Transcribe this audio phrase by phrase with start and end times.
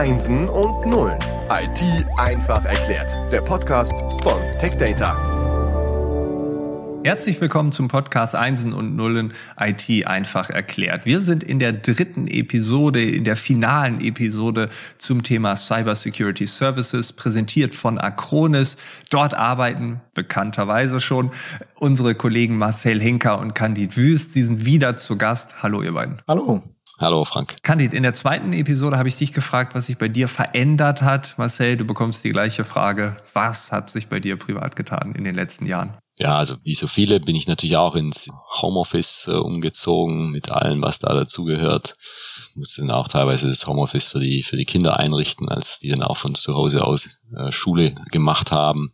[0.00, 1.18] Einsen und Nullen.
[1.50, 3.14] IT einfach erklärt.
[3.30, 3.92] Der Podcast
[4.22, 5.14] von TechData.
[7.04, 11.04] Herzlich willkommen zum Podcast Einsen und Nullen IT einfach erklärt.
[11.04, 17.12] Wir sind in der dritten Episode, in der finalen Episode zum Thema Cyber Security Services,
[17.12, 18.78] präsentiert von Acronis.
[19.10, 21.30] Dort arbeiten bekannterweise schon
[21.74, 24.32] unsere Kollegen Marcel Henker und Candid Wüst.
[24.32, 25.62] Sie sind wieder zu Gast.
[25.62, 26.22] Hallo ihr beiden.
[26.26, 26.62] Hallo.
[27.00, 27.56] Hallo Frank.
[27.62, 31.32] Candid, in der zweiten Episode habe ich dich gefragt, was sich bei dir verändert hat.
[31.38, 33.16] Marcel, du bekommst die gleiche Frage.
[33.32, 35.96] Was hat sich bei dir privat getan in den letzten Jahren?
[36.18, 38.28] Ja, also wie so viele bin ich natürlich auch ins
[38.60, 41.96] Homeoffice äh, umgezogen mit allem, was da dazugehört.
[42.54, 46.02] Musste dann auch teilweise das Homeoffice für die für die Kinder einrichten, als die dann
[46.02, 48.92] auch von zu Hause aus äh, Schule gemacht haben.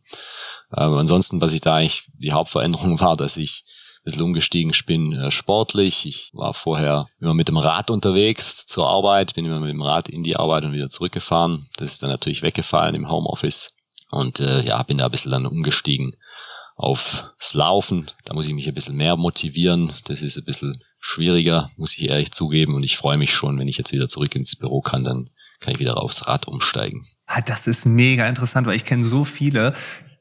[0.70, 3.64] Aber ansonsten, was ich da eigentlich die Hauptveränderung war, dass ich
[4.06, 6.06] bisschen umgestiegen bin äh, sportlich.
[6.06, 10.08] Ich war vorher immer mit dem Rad unterwegs zur Arbeit, bin immer mit dem Rad
[10.08, 11.68] in die Arbeit und wieder zurückgefahren.
[11.76, 13.74] Das ist dann natürlich weggefallen im Homeoffice.
[14.10, 16.12] Und äh, ja, bin da ein bisschen dann umgestiegen
[16.76, 18.06] aufs Laufen.
[18.24, 19.92] Da muss ich mich ein bisschen mehr motivieren.
[20.04, 22.74] Das ist ein bisschen schwieriger, muss ich ehrlich zugeben.
[22.74, 25.74] Und ich freue mich schon, wenn ich jetzt wieder zurück ins Büro kann, dann kann
[25.74, 27.06] ich wieder aufs Rad umsteigen.
[27.26, 29.74] Ah, das ist mega interessant, weil ich kenne so viele,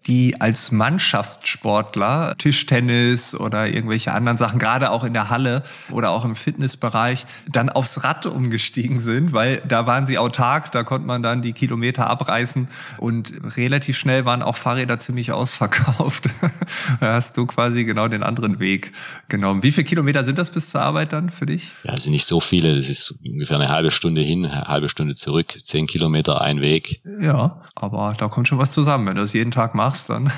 [0.07, 6.25] die als Mannschaftssportler Tischtennis oder irgendwelche anderen Sachen, gerade auch in der Halle oder auch
[6.25, 11.23] im Fitnessbereich, dann aufs Rad umgestiegen sind, weil da waren sie autark, da konnte man
[11.23, 12.67] dann die Kilometer abreißen
[12.97, 16.29] und relativ schnell waren auch Fahrräder ziemlich ausverkauft.
[16.99, 18.91] da hast du quasi genau den anderen Weg
[19.27, 19.63] genommen.
[19.63, 21.71] Wie viele Kilometer sind das bis zur Arbeit dann für dich?
[21.83, 22.75] Ja, also nicht so viele.
[22.75, 27.01] Das ist ungefähr eine halbe Stunde hin, eine halbe Stunde zurück, zehn Kilometer ein Weg.
[27.19, 30.31] Ja, aber da kommt schon was zusammen, wenn du das jeden Tag machst machst, dann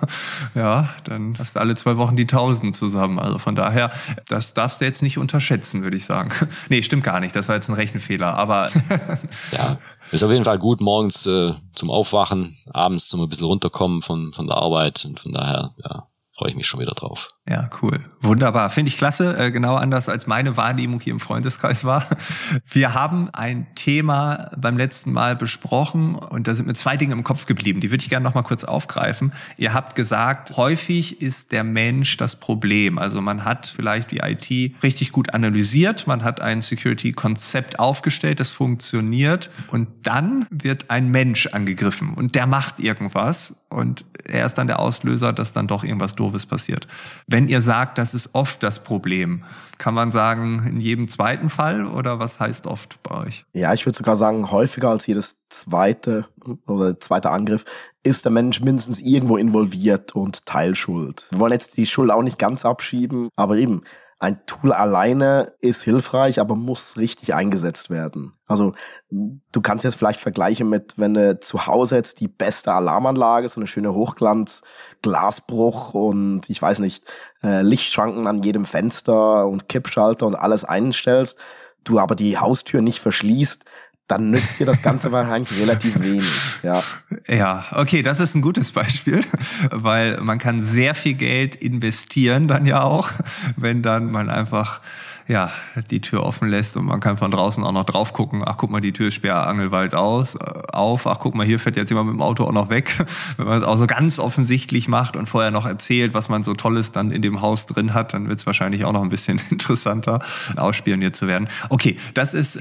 [0.54, 3.18] ja, dann hast du alle zwei Wochen die tausend zusammen.
[3.18, 3.90] Also von daher,
[4.28, 6.30] das darfst du jetzt nicht unterschätzen, würde ich sagen.
[6.68, 7.34] nee, stimmt gar nicht.
[7.34, 8.36] Das war jetzt ein Rechenfehler.
[8.36, 8.70] Aber
[9.52, 9.78] ja,
[10.12, 14.32] ist auf jeden Fall gut morgens äh, zum Aufwachen, abends zum ein bisschen runterkommen von
[14.32, 16.06] von der Arbeit und von daher ja
[16.40, 17.28] freue ich mich schon wieder drauf.
[17.46, 18.00] Ja, cool.
[18.22, 18.70] Wunderbar.
[18.70, 19.36] Finde ich klasse.
[19.36, 22.06] Äh, genau anders als meine Wahrnehmung hier im Freundeskreis war.
[22.64, 27.24] Wir haben ein Thema beim letzten Mal besprochen und da sind mir zwei Dinge im
[27.24, 27.80] Kopf geblieben.
[27.80, 29.34] Die würde ich gerne noch mal kurz aufgreifen.
[29.58, 32.96] Ihr habt gesagt, häufig ist der Mensch das Problem.
[32.96, 36.06] Also man hat vielleicht die IT richtig gut analysiert.
[36.06, 39.50] Man hat ein Security-Konzept aufgestellt, das funktioniert.
[39.70, 44.80] Und dann wird ein Mensch angegriffen und der macht irgendwas und er ist dann der
[44.80, 46.88] Auslöser, dass dann doch irgendwas Doofes passiert.
[47.26, 49.44] Wenn ihr sagt, das ist oft das Problem,
[49.78, 53.44] kann man sagen, in jedem zweiten Fall oder was heißt oft bei euch?
[53.52, 56.26] Ja, ich würde sogar sagen, häufiger als jedes zweite
[56.66, 57.64] oder zweite Angriff
[58.02, 61.26] ist der Mensch mindestens irgendwo involviert und Teilschuld.
[61.30, 63.82] Wir wollen jetzt die Schuld auch nicht ganz abschieben, aber eben,
[64.20, 68.34] ein Tool alleine ist hilfreich, aber muss richtig eingesetzt werden.
[68.46, 68.74] Also
[69.10, 73.58] du kannst jetzt vielleicht vergleichen mit, wenn du zu Hause jetzt die beste Alarmanlage, so
[73.58, 74.60] eine schöne Hochglanz,
[75.00, 77.04] Glasbruch und ich weiß nicht,
[77.42, 81.38] äh, Lichtschranken an jedem Fenster und Kippschalter und alles einstellst,
[81.84, 83.64] du aber die Haustür nicht verschließt,
[84.10, 86.30] dann nützt dir das Ganze wahrscheinlich relativ wenig.
[86.62, 86.82] Ja.
[87.28, 89.24] ja, okay, das ist ein gutes Beispiel,
[89.70, 93.10] weil man kann sehr viel Geld investieren dann ja auch,
[93.56, 94.80] wenn dann man einfach
[95.30, 95.52] ja,
[95.92, 98.42] die Tür offen lässt und man kann von draußen auch noch drauf gucken.
[98.44, 100.38] Ach, guck mal, die Tür ist Sperrangelwald aus, äh,
[100.72, 101.06] auf.
[101.06, 102.92] Ach, guck mal, hier fährt jetzt jemand mit dem Auto auch noch weg.
[103.36, 106.54] Wenn man es auch so ganz offensichtlich macht und vorher noch erzählt, was man so
[106.54, 109.40] Tolles dann in dem Haus drin hat, dann wird es wahrscheinlich auch noch ein bisschen
[109.50, 110.18] interessanter,
[110.56, 111.48] ausspioniert zu werden.
[111.68, 112.58] Okay, das ist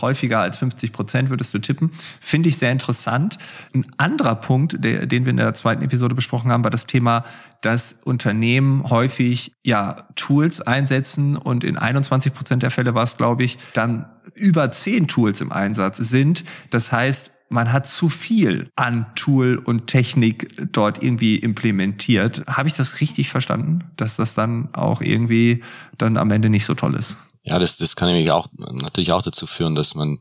[0.00, 1.92] häufiger als 50 Prozent, würdest du tippen.
[2.20, 3.38] Finde ich sehr interessant.
[3.74, 7.22] Ein anderer Punkt, der, den wir in der zweiten Episode besprochen haben, war das Thema
[7.62, 13.44] dass Unternehmen häufig ja Tools einsetzen und in 21 Prozent der Fälle war es, glaube
[13.44, 16.44] ich, dann über zehn Tools im Einsatz sind.
[16.70, 22.42] Das heißt, man hat zu viel an Tool und Technik dort irgendwie implementiert.
[22.46, 25.62] Habe ich das richtig verstanden, dass das dann auch irgendwie
[25.98, 27.18] dann am Ende nicht so toll ist?
[27.42, 30.18] Ja, das, das kann nämlich auch natürlich auch dazu führen, dass man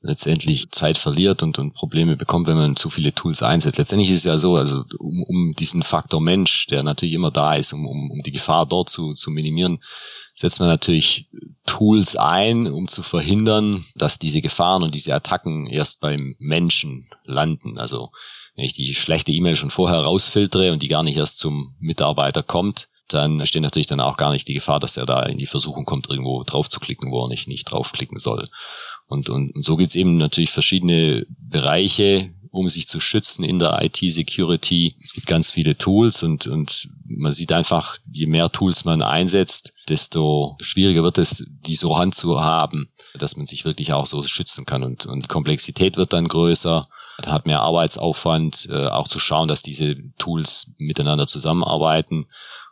[0.00, 3.78] letztendlich Zeit verliert und, und Probleme bekommt, wenn man zu viele Tools einsetzt.
[3.78, 7.54] Letztendlich ist es ja so, also um, um diesen Faktor Mensch, der natürlich immer da
[7.54, 9.80] ist, um, um, um die Gefahr dort zu, zu minimieren,
[10.34, 11.28] setzt man natürlich
[11.66, 17.78] Tools ein, um zu verhindern, dass diese Gefahren und diese Attacken erst beim Menschen landen.
[17.78, 18.10] Also
[18.54, 22.44] wenn ich die schlechte E-Mail schon vorher rausfiltere und die gar nicht erst zum Mitarbeiter
[22.44, 25.46] kommt, dann steht natürlich dann auch gar nicht die Gefahr, dass er da in die
[25.46, 28.48] Versuchung kommt, irgendwo drauf zu klicken, wo er nicht, nicht draufklicken soll.
[29.08, 33.80] Und, und, und so gibt's eben natürlich verschiedene Bereiche, um sich zu schützen in der
[33.82, 34.96] IT-Security.
[35.02, 39.72] Es gibt ganz viele Tools und, und man sieht einfach, je mehr Tools man einsetzt,
[39.88, 44.82] desto schwieriger wird es, die so handzuhaben, dass man sich wirklich auch so schützen kann.
[44.82, 46.88] Und, und Komplexität wird dann größer.
[47.20, 52.26] Man hat mehr Arbeitsaufwand, äh, auch zu schauen, dass diese Tools miteinander zusammenarbeiten.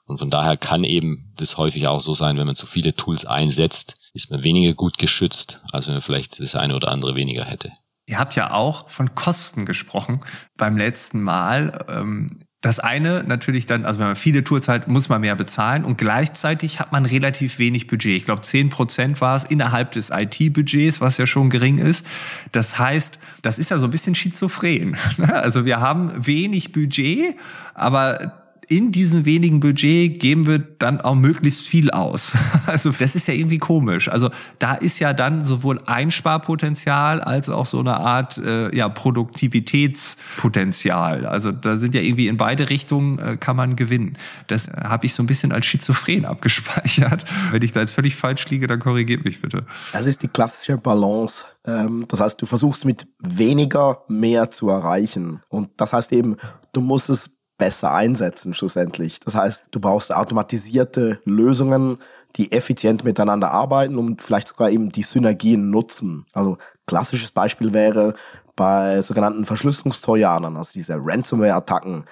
[0.06, 3.24] Und von daher kann eben das häufig auch so sein, wenn man zu viele Tools
[3.24, 7.44] einsetzt, ist man weniger gut geschützt, als wenn man vielleicht das eine oder andere weniger
[7.44, 7.72] hätte.
[8.06, 10.20] Ihr habt ja auch von Kosten gesprochen
[10.56, 11.84] beim letzten Mal.
[11.88, 12.28] Ähm,
[12.62, 15.98] das eine natürlich dann, also wenn man viele Tours hat, muss man mehr bezahlen und
[15.98, 18.16] gleichzeitig hat man relativ wenig Budget.
[18.16, 22.04] Ich glaube, zehn Prozent war es innerhalb des IT-Budgets, was ja schon gering ist.
[22.52, 24.96] Das heißt, das ist ja so ein bisschen schizophren.
[25.32, 27.36] Also wir haben wenig Budget,
[27.74, 32.34] aber in diesem wenigen Budget geben wir dann auch möglichst viel aus.
[32.66, 34.08] Also das ist ja irgendwie komisch.
[34.08, 41.26] Also da ist ja dann sowohl Einsparpotenzial als auch so eine Art äh, ja, Produktivitätspotenzial.
[41.26, 44.18] Also da sind ja irgendwie in beide Richtungen äh, kann man gewinnen.
[44.48, 47.24] Das habe ich so ein bisschen als schizophren abgespeichert.
[47.52, 49.64] Wenn ich da jetzt völlig falsch liege, dann korrigiert mich bitte.
[49.92, 51.44] Das ist die klassische Balance.
[51.66, 55.40] Ähm, das heißt, du versuchst mit weniger mehr zu erreichen.
[55.48, 56.36] Und das heißt eben,
[56.72, 59.20] du musst es besser einsetzen schlussendlich.
[59.20, 61.98] Das heißt, du brauchst automatisierte Lösungen,
[62.36, 66.26] die effizient miteinander arbeiten und vielleicht sogar eben die Synergien nutzen.
[66.32, 68.14] Also klassisches Beispiel wäre
[68.56, 72.04] bei sogenannten Verschlüsselungstrojanern, also diese Ransomware-Attacken.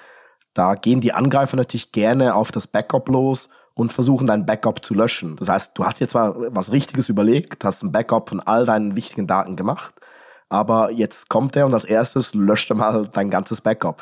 [0.54, 4.94] Da gehen die Angreifer natürlich gerne auf das Backup los und versuchen dein Backup zu
[4.94, 5.36] löschen.
[5.36, 8.96] Das heißt, du hast jetzt zwar was Richtiges überlegt, hast ein Backup von all deinen
[8.96, 9.94] wichtigen Daten gemacht,
[10.48, 14.00] aber jetzt kommt er und als erstes löscht er mal dein ganzes Backup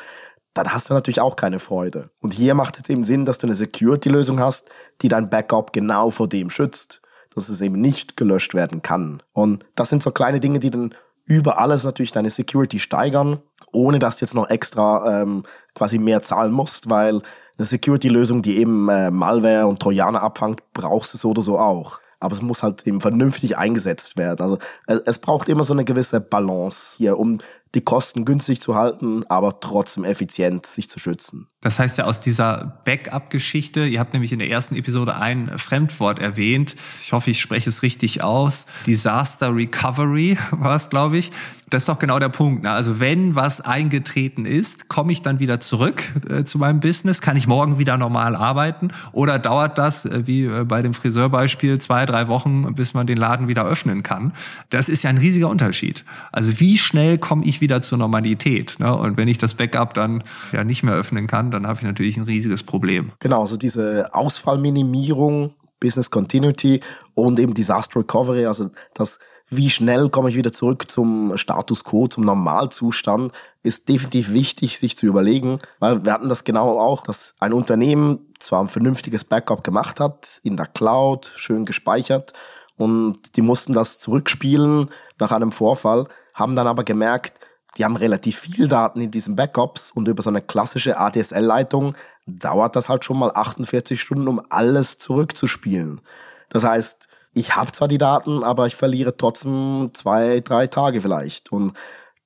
[0.53, 2.09] dann hast du natürlich auch keine Freude.
[2.19, 4.69] Und hier macht es eben Sinn, dass du eine Security-Lösung hast,
[5.01, 7.01] die dein Backup genau vor dem schützt,
[7.33, 9.23] dass es eben nicht gelöscht werden kann.
[9.33, 10.93] Und das sind so kleine Dinge, die dann
[11.25, 13.41] über alles natürlich deine Security steigern,
[13.71, 17.21] ohne dass du jetzt noch extra ähm, quasi mehr zahlen musst, weil
[17.57, 21.99] eine Security-Lösung, die eben äh, Malware und Trojaner abfangt, brauchst du so oder so auch.
[22.19, 24.41] Aber es muss halt eben vernünftig eingesetzt werden.
[24.41, 24.57] Also
[24.87, 27.39] es, es braucht immer so eine gewisse Balance hier, um
[27.75, 31.49] die Kosten günstig zu halten, aber trotzdem effizient sich zu schützen.
[31.63, 36.19] Das heißt ja aus dieser Backup-Geschichte, ihr habt nämlich in der ersten Episode ein Fremdwort
[36.19, 36.75] erwähnt.
[37.01, 38.65] Ich hoffe, ich spreche es richtig aus.
[38.85, 41.31] Disaster Recovery war es, glaube ich.
[41.69, 42.63] Das ist doch genau der Punkt.
[42.63, 42.69] Ne?
[42.69, 47.19] Also wenn was eingetreten ist, komme ich dann wieder zurück äh, zu meinem Business?
[47.19, 48.89] Kann ich morgen wieder normal arbeiten?
[49.11, 53.17] Oder dauert das, äh, wie äh, bei dem Friseurbeispiel, zwei, drei Wochen, bis man den
[53.17, 54.33] Laden wieder öffnen kann?
[54.69, 56.05] Das ist ja ein riesiger Unterschied.
[56.31, 58.75] Also wie schnell komme ich wieder zur Normalität?
[58.79, 58.95] Ne?
[58.95, 62.17] Und wenn ich das Backup dann ja nicht mehr öffnen kann, dann habe ich natürlich
[62.17, 63.11] ein riesiges Problem.
[63.19, 66.81] Genau, also diese Ausfallminimierung, Business Continuity
[67.13, 69.19] und eben Disaster Recovery, also das
[69.49, 74.97] wie schnell komme ich wieder zurück zum Status quo, zum Normalzustand, ist definitiv wichtig, sich
[74.97, 79.63] zu überlegen, weil wir hatten das genau auch, dass ein Unternehmen zwar ein vernünftiges Backup
[79.63, 82.33] gemacht hat, in der Cloud, schön gespeichert,
[82.77, 84.89] und die mussten das zurückspielen
[85.19, 87.39] nach einem Vorfall, haben dann aber gemerkt,
[87.77, 91.95] die haben relativ viel Daten in diesen Backups und über so eine klassische ADSL-Leitung
[92.27, 96.01] dauert das halt schon mal 48 Stunden, um alles zurückzuspielen.
[96.49, 101.51] Das heißt, ich habe zwar die Daten, aber ich verliere trotzdem zwei, drei Tage vielleicht.
[101.51, 101.73] Und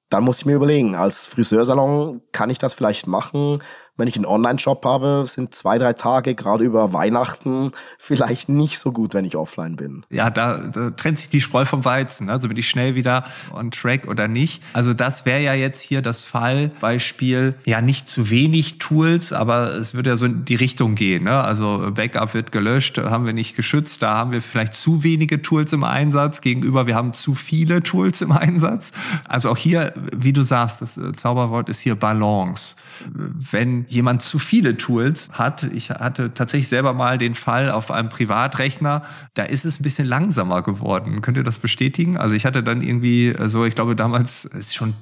[0.10, 3.64] dann muss ich mir überlegen, als Friseursalon kann ich das vielleicht machen,
[3.98, 8.92] wenn ich einen Online-Shop habe, sind zwei, drei Tage gerade über Weihnachten vielleicht nicht so
[8.92, 10.06] gut, wenn ich offline bin.
[10.10, 12.28] Ja, da, da trennt sich die Spreu vom Weizen.
[12.28, 12.34] Ne?
[12.34, 14.62] Also bin ich schnell wieder on track oder nicht.
[14.74, 17.56] Also das wäre ja jetzt hier das Fallbeispiel.
[17.66, 21.24] Ja, nicht zu wenig Tools, aber es würde ja so in die Richtung gehen.
[21.24, 21.34] Ne?
[21.34, 24.02] Also Backup wird gelöscht, haben wir nicht geschützt.
[24.04, 28.22] Da haben wir vielleicht zu wenige Tools im Einsatz gegenüber, wir haben zu viele Tools
[28.22, 28.92] im Einsatz.
[29.28, 32.76] Also auch hier, wie du sagst, das Zauberwort ist hier Balance.
[33.12, 35.64] Wenn jemand zu viele Tools hat.
[35.64, 39.04] Ich hatte tatsächlich selber mal den Fall auf einem Privatrechner,
[39.34, 41.22] da ist es ein bisschen langsamer geworden.
[41.22, 42.18] Könnt ihr das bestätigen?
[42.18, 44.94] Also ich hatte dann irgendwie so, ich glaube damals, ist schon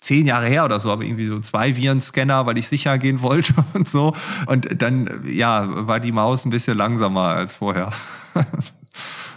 [0.00, 3.54] zehn Jahre her oder so, aber irgendwie so zwei Virenscanner, weil ich sicher gehen wollte
[3.74, 4.12] und so.
[4.46, 7.92] Und dann, ja, war die Maus ein bisschen langsamer als vorher.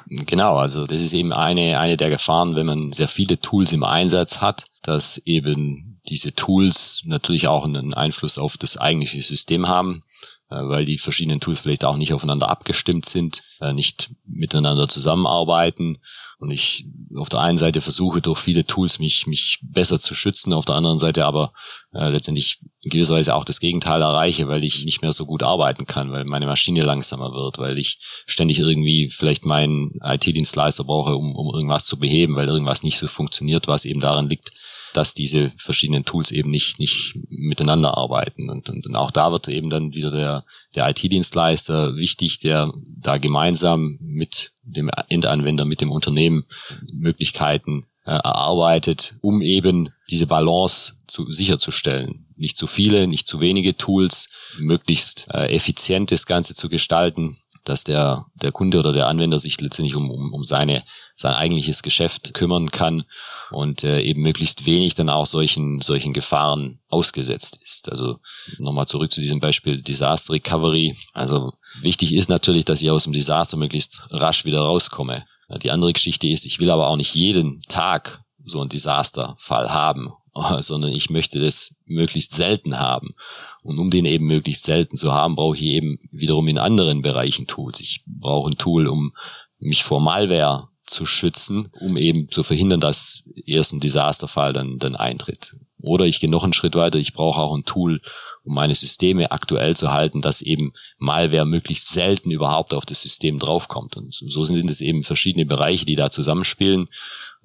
[0.09, 3.83] Genau, also das ist eben eine, eine der Gefahren, wenn man sehr viele Tools im
[3.83, 10.03] Einsatz hat, dass eben diese Tools natürlich auch einen Einfluss auf das eigentliche System haben,
[10.49, 15.99] äh, weil die verschiedenen Tools vielleicht auch nicht aufeinander abgestimmt sind, äh, nicht miteinander zusammenarbeiten.
[16.39, 16.85] Und ich
[17.15, 20.75] auf der einen Seite versuche durch viele Tools mich mich besser zu schützen, auf der
[20.75, 21.51] anderen Seite aber
[21.93, 25.41] äh, letztendlich in gewisser Weise auch das Gegenteil erreiche, weil ich nicht mehr so gut
[25.41, 31.15] arbeiten kann, weil meine Maschine langsamer wird, weil ich ständig irgendwie vielleicht meinen IT-Dienstleister brauche,
[31.15, 34.51] um, um irgendwas zu beheben, weil irgendwas nicht so funktioniert, was eben daran liegt,
[34.93, 38.49] dass diese verschiedenen Tools eben nicht, nicht miteinander arbeiten.
[38.49, 43.17] Und, und, und auch da wird eben dann wieder der, der IT-Dienstleister wichtig, der da
[43.17, 46.45] gemeinsam mit dem Endanwender, mit dem Unternehmen
[46.93, 52.25] Möglichkeiten äh, erarbeitet, um eben diese Balance zu, sicherzustellen.
[52.37, 54.29] Nicht zu viele, nicht zu wenige Tools,
[54.59, 57.37] möglichst äh, effizient das Ganze zu gestalten,
[57.67, 60.83] dass der, der Kunde oder der Anwender sich letztendlich um, um, um seine,
[61.15, 63.03] sein eigentliches Geschäft kümmern kann
[63.51, 67.91] und äh, eben möglichst wenig dann auch solchen, solchen Gefahren ausgesetzt ist.
[67.91, 68.19] Also
[68.57, 70.95] nochmal zurück zu diesem Beispiel Disaster Recovery.
[71.13, 75.25] Also wichtig ist natürlich, dass ich aus dem Desaster möglichst rasch wieder rauskomme.
[75.61, 80.13] Die andere Geschichte ist, ich will aber auch nicht jeden Tag so einen Desasterfall haben,
[80.59, 83.15] sondern ich möchte das möglichst selten haben.
[83.61, 87.47] Und um den eben möglichst selten zu haben, brauche ich eben wiederum in anderen Bereichen
[87.47, 87.79] Tools.
[87.79, 89.13] Ich brauche ein Tool, um
[89.59, 94.95] mich vor Malware zu schützen, um eben zu verhindern, dass erst ein Desasterfall dann, dann
[94.95, 95.55] eintritt.
[95.79, 98.01] Oder ich gehe noch einen Schritt weiter, ich brauche auch ein Tool,
[98.43, 103.39] um meine Systeme aktuell zu halten, dass eben Malware möglichst selten überhaupt auf das System
[103.39, 103.97] draufkommt.
[103.97, 106.87] Und so sind es eben verschiedene Bereiche, die da zusammenspielen.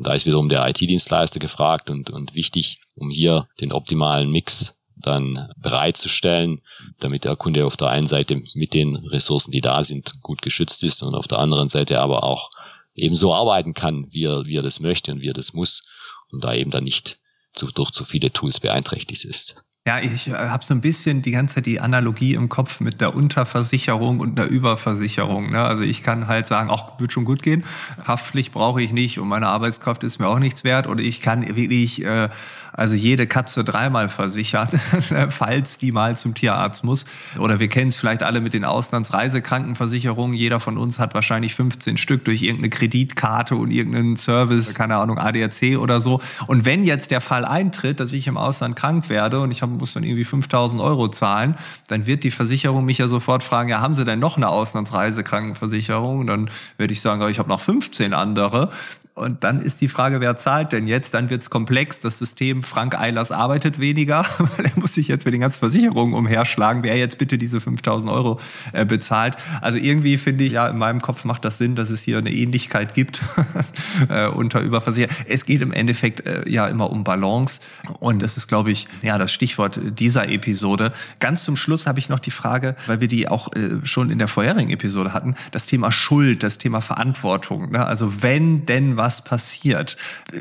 [0.03, 4.77] Und da ist wiederum der IT-Dienstleister gefragt und, und wichtig, um hier den optimalen Mix
[4.97, 6.61] dann bereitzustellen,
[6.99, 10.83] damit der Kunde auf der einen Seite mit den Ressourcen, die da sind, gut geschützt
[10.83, 12.51] ist und auf der anderen Seite aber auch
[12.97, 15.85] eben so arbeiten kann, wie er, wie er das möchte und wie er das muss
[16.33, 17.17] und da eben dann nicht
[17.53, 19.55] zu, durch zu viele Tools beeinträchtigt ist.
[19.85, 23.01] Ja, ich äh, habe so ein bisschen die ganze Zeit die Analogie im Kopf mit
[23.01, 25.51] der Unterversicherung und der Überversicherung.
[25.51, 25.61] Ne?
[25.61, 27.65] Also ich kann halt sagen, auch wird schon gut gehen,
[28.07, 30.87] Haftpflicht brauche ich nicht und meine Arbeitskraft ist mir auch nichts wert.
[30.87, 32.29] Oder ich kann wirklich äh,
[32.73, 34.69] also jede Katze dreimal versichern,
[35.31, 37.05] falls die mal zum Tierarzt muss.
[37.39, 40.35] Oder wir kennen es vielleicht alle mit den Auslandsreisekrankenversicherungen.
[40.35, 45.19] Jeder von uns hat wahrscheinlich 15 Stück durch irgendeine Kreditkarte und irgendeinen Service, keine Ahnung,
[45.19, 46.21] ADAC oder so.
[46.47, 49.93] Und wenn jetzt der Fall eintritt, dass ich im Ausland krank werde und ich muss
[49.93, 51.57] dann irgendwie 5000 Euro zahlen,
[51.89, 56.27] dann wird die Versicherung mich ja sofort fragen, ja, haben Sie denn noch eine Auslandsreisekrankenversicherung?
[56.27, 58.71] Dann werde ich sagen, ich habe noch 15 andere.
[59.15, 61.13] Und dann ist die Frage, wer zahlt denn jetzt?
[61.13, 62.01] Dann wird's komplex.
[62.01, 66.15] Das System Frank Eilers arbeitet weniger, weil er muss sich jetzt mit den ganzen Versicherungen
[66.15, 68.41] umherschlagen, wer jetzt bitte diese 5000 Euro
[68.73, 69.37] äh, bezahlt.
[69.61, 72.33] Also irgendwie finde ich, ja, in meinem Kopf macht das Sinn, dass es hier eine
[72.33, 73.21] Ähnlichkeit gibt
[74.09, 75.15] äh, unter Überversicherung.
[75.29, 77.61] Es geht im Endeffekt äh, ja immer um Balance.
[78.01, 80.93] Und das ist, glaube ich, ja, das Stichwort dieser Episode.
[81.21, 83.49] Ganz zum Schluss habe ich noch die Frage, weil wir die auch
[83.85, 87.73] schon in der vorherigen Episode hatten, das Thema Schuld, das Thema Verantwortung.
[87.73, 87.85] Ne?
[87.85, 89.97] Also wenn denn was passiert.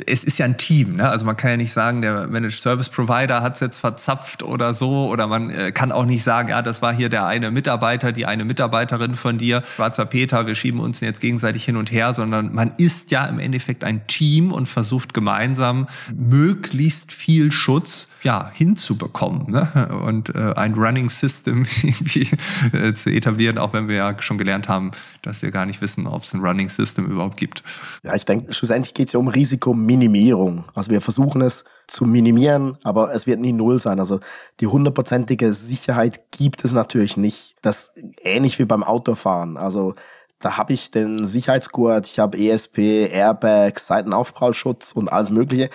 [0.05, 1.09] Es ist ja ein Team, ne?
[1.09, 4.75] also man kann ja nicht sagen, der Managed Service Provider hat es jetzt verzapft oder
[4.75, 8.11] so, oder man äh, kann auch nicht sagen, ja, das war hier der eine Mitarbeiter,
[8.11, 12.13] die eine Mitarbeiterin von dir, schwarzer Peter, wir schieben uns jetzt gegenseitig hin und her,
[12.13, 18.51] sondern man ist ja im Endeffekt ein Team und versucht gemeinsam möglichst viel Schutz ja
[18.53, 19.89] hinzubekommen ne?
[20.05, 22.29] und äh, ein Running System irgendwie
[22.73, 24.91] äh, zu etablieren, auch wenn wir ja schon gelernt haben,
[25.23, 27.63] dass wir gar nicht wissen, ob es ein Running System überhaupt gibt.
[28.03, 30.65] Ja, ich denke, schlussendlich geht es ja um Risikominimierung.
[30.73, 33.99] Also wir versuchen es zu minimieren, aber es wird nie null sein.
[33.99, 34.19] Also
[34.59, 37.55] die hundertprozentige Sicherheit gibt es natürlich nicht.
[37.61, 39.57] Das ähnlich wie beim Autofahren.
[39.57, 39.95] Also
[40.39, 45.69] da habe ich den Sicherheitsgurt, ich habe ESP, Airbags, Seitenaufprallschutz und alles Mögliche.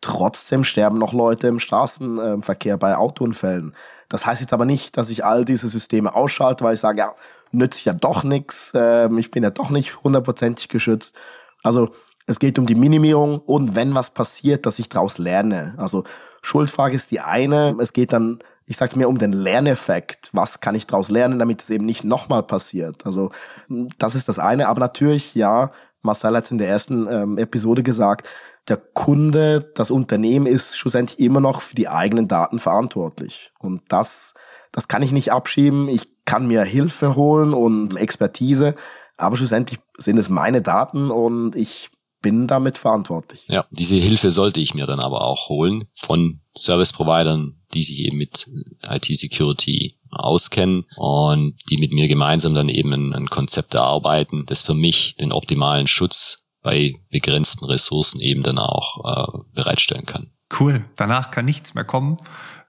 [0.00, 3.74] Trotzdem sterben noch Leute im Straßenverkehr bei Autounfällen.
[4.08, 7.14] Das heißt jetzt aber nicht, dass ich all diese Systeme ausschalte, weil ich sage, ja,
[7.52, 11.14] nützt ja doch nichts, ähm, ich bin ja doch nicht hundertprozentig geschützt.
[11.62, 11.90] Also
[12.26, 15.74] es geht um die Minimierung und wenn was passiert, dass ich daraus lerne.
[15.76, 16.04] Also
[16.42, 17.76] Schuldfrage ist die eine.
[17.80, 20.30] Es geht dann, ich sage mir um den Lerneffekt.
[20.32, 23.06] Was kann ich daraus lernen, damit es eben nicht nochmal passiert?
[23.06, 23.30] Also
[23.68, 24.68] das ist das eine.
[24.68, 25.70] Aber natürlich, ja,
[26.02, 28.28] Marcel hat es in der ersten ähm, Episode gesagt,
[28.68, 33.52] der Kunde, das Unternehmen ist schlussendlich immer noch für die eigenen Daten verantwortlich.
[33.60, 34.34] Und das,
[34.72, 35.88] das kann ich nicht abschieben.
[35.88, 38.74] Ich kann mir Hilfe holen und Expertise.
[39.16, 41.90] Aber schlussendlich sind es meine Daten und ich
[42.26, 43.44] bin damit verantwortlich.
[43.46, 48.16] Ja, diese Hilfe sollte ich mir dann aber auch holen von Service-Providern, die sich eben
[48.16, 48.50] mit
[48.84, 54.74] IT-Security auskennen und die mit mir gemeinsam dann eben ein, ein Konzept erarbeiten, das für
[54.74, 60.32] mich den optimalen Schutz bei begrenzten Ressourcen eben dann auch äh, bereitstellen kann.
[60.58, 60.84] Cool.
[60.96, 62.16] Danach kann nichts mehr kommen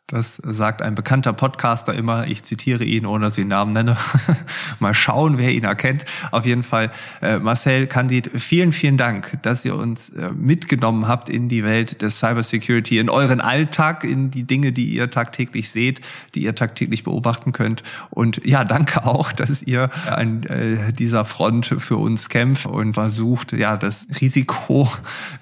[0.09, 2.27] Das sagt ein bekannter Podcaster immer.
[2.27, 3.97] Ich zitiere ihn, ohne dass ich den Namen nenne.
[4.79, 6.05] Mal schauen, wer ihn erkennt.
[6.31, 11.27] Auf jeden Fall, äh, Marcel Candid, vielen, vielen Dank, dass ihr uns äh, mitgenommen habt
[11.27, 15.99] in die Welt des Cybersecurity, in euren Alltag, in die Dinge, die ihr tagtäglich seht,
[16.35, 17.83] die ihr tagtäglich beobachten könnt.
[18.09, 23.51] Und ja, danke auch, dass ihr an äh, dieser Front für uns kämpft und versucht,
[23.51, 24.89] ja, das Risiko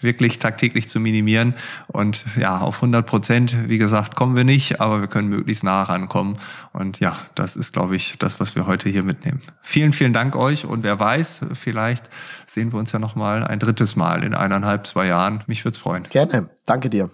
[0.02, 1.54] wirklich tagtäglich zu minimieren.
[1.86, 5.64] Und ja, auf 100 Prozent, wie gesagt, kommen wir nicht nicht, aber wir können möglichst
[5.64, 6.38] nah rankommen.
[6.72, 9.42] Und ja, das ist, glaube ich, das, was wir heute hier mitnehmen.
[9.62, 12.10] Vielen, vielen Dank euch und wer weiß, vielleicht
[12.48, 15.44] sehen wir uns ja noch mal ein drittes Mal in eineinhalb, zwei Jahren.
[15.48, 16.04] Mich würde es freuen.
[16.10, 16.50] Gerne.
[16.66, 17.10] Danke dir.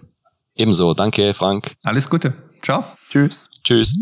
[0.54, 0.94] Ebenso.
[0.94, 1.74] Danke, Frank.
[1.82, 2.34] Alles Gute.
[2.62, 2.84] Ciao.
[3.08, 3.50] Tschüss.
[3.64, 3.96] Tschüss.